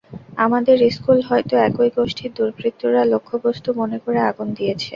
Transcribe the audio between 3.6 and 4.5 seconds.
মনে করে আগুন